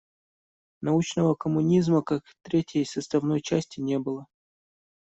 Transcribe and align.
Научного 0.81 1.35
коммунизма, 1.35 2.01
как 2.01 2.23
третьей 2.41 2.85
составной 2.85 3.39
части 3.39 3.79
не 3.81 3.99
было. 3.99 4.25